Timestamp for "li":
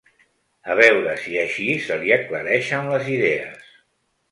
2.05-2.15